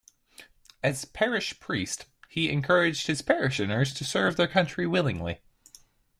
[0.81, 5.41] As parish priest, he encouraged his parishioners to serve their country willingly.